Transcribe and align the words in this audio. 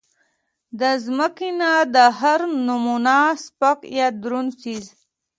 د 0.79 0.81
زمکې 1.03 1.49
نه 1.59 1.71
د 1.95 1.97
هر 2.19 2.39
نمونه 2.67 3.15
سپک 3.43 3.79
يا 3.97 4.07
درون 4.21 4.47
څيز 4.61 4.85